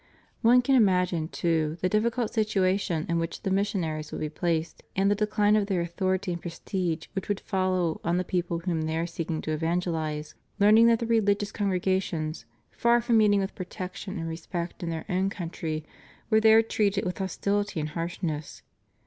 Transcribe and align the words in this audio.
One 0.41 0.63
can 0.63 0.73
im 0.75 0.87
agine, 0.87 1.29
too, 1.31 1.77
the 1.81 1.87
difficult 1.87 2.33
situation 2.33 3.05
in 3.07 3.19
which 3.19 3.43
the 3.43 3.51
mission 3.51 3.83
aries 3.83 4.11
would 4.11 4.21
be 4.21 4.29
placed, 4.29 4.81
and 4.95 5.11
the 5.11 5.15
dechne 5.15 5.55
of 5.55 5.67
their 5.67 5.81
authority 5.81 6.33
and 6.33 6.41
prestige 6.41 7.05
which 7.13 7.29
would 7.29 7.39
follow 7.41 8.01
on 8.03 8.17
the 8.17 8.23
people 8.23 8.57
whom 8.57 8.81
they 8.81 8.97
are 8.97 9.05
seeking 9.05 9.41
to 9.41 9.51
evangelize, 9.51 10.33
learning 10.59 10.87
that 10.87 10.97
the 10.97 11.05
religious 11.05 11.51
congregations, 11.51 12.45
far 12.71 12.99
from 12.99 13.17
meeting 13.17 13.41
with 13.41 13.53
protection 13.53 14.17
and 14.17 14.27
respect 14.27 14.81
in 14.81 14.89
their 14.89 15.05
own 15.07 15.29
country, 15.29 15.85
were 16.31 16.39
there 16.39 16.63
treated 16.63 17.05
with 17.05 17.19
hostility 17.19 17.79
and 17.79 17.89
harshness. 17.89 18.63